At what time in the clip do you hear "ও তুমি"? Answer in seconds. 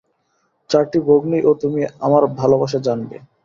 1.43-1.81